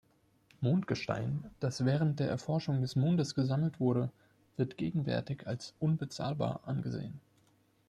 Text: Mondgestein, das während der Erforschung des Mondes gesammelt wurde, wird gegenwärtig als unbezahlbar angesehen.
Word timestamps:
Mondgestein, 0.61 1.51
das 1.59 1.85
während 1.85 2.19
der 2.19 2.27
Erforschung 2.27 2.81
des 2.81 2.95
Mondes 2.95 3.35
gesammelt 3.35 3.79
wurde, 3.79 4.09
wird 4.57 4.75
gegenwärtig 4.75 5.45
als 5.45 5.75
unbezahlbar 5.77 6.61
angesehen. 6.65 7.19